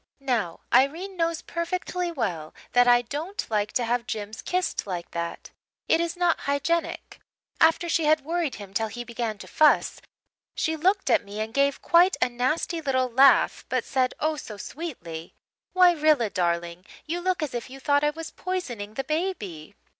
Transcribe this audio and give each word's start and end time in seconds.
Now, 0.19 0.61
Irene 0.73 1.15
knows 1.15 1.43
perfectly 1.43 2.11
well 2.11 2.55
that 2.71 2.87
I 2.87 3.03
don't 3.03 3.45
like 3.51 3.71
to 3.73 3.83
have 3.83 4.07
Jims 4.07 4.41
kissed 4.41 4.87
like 4.87 5.11
that. 5.11 5.51
It 5.87 6.01
is 6.01 6.17
not 6.17 6.39
hygienic. 6.49 7.19
After 7.59 7.87
she 7.87 8.05
had 8.05 8.25
worried 8.25 8.55
him 8.55 8.73
till 8.73 8.87
he 8.87 9.03
began 9.03 9.37
to 9.37 9.47
fuss, 9.47 10.01
she 10.55 10.75
looked 10.75 11.11
at 11.11 11.23
me 11.23 11.39
and 11.39 11.53
gave 11.53 11.83
quite 11.83 12.17
a 12.19 12.29
nasty 12.29 12.81
little 12.81 13.11
laugh 13.11 13.63
but 13.69 13.83
she 13.83 13.91
said, 13.91 14.15
oh, 14.19 14.37
so 14.37 14.57
sweetly, 14.57 15.35
"'Why, 15.73 15.91
Rilla, 15.91 16.31
darling, 16.31 16.83
you 17.05 17.21
look 17.21 17.43
as 17.43 17.53
if 17.53 17.69
you 17.69 17.79
thought 17.79 18.03
I 18.03 18.09
was 18.09 18.31
poisoning 18.31 18.95
the 18.95 19.03
baby.' 19.03 19.75